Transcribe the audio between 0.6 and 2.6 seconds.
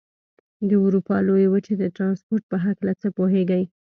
د اروپا لویې وچې د ترانسپورت په